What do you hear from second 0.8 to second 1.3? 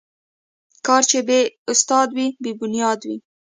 کار چې